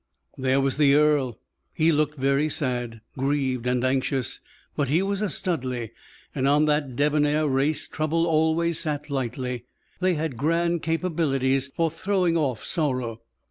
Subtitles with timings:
[0.35, 1.37] There was the earl;
[1.75, 4.39] he looked very sad, grieved, and anxious,
[4.75, 5.89] but he was a Studleigh,
[6.33, 9.65] and on that debonair race trouble always sat lightly;
[9.99, 13.21] they had grand capabilities for throwing off sorrow.